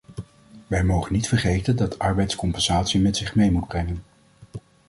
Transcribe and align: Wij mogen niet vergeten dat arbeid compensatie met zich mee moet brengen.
Wij 0.67 0.83
mogen 0.83 1.13
niet 1.13 1.27
vergeten 1.27 1.75
dat 1.75 1.99
arbeid 1.99 2.35
compensatie 2.35 3.01
met 3.01 3.17
zich 3.17 3.35
mee 3.35 3.51
moet 3.51 3.67
brengen. 3.67 4.03